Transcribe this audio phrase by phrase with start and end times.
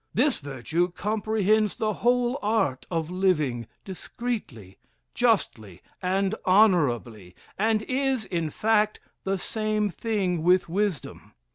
[0.15, 4.79] This virtue comprehends the whole art of living discreetly,
[5.13, 11.33] justly, and honorably, and is, in fact, the same thing with wisdom.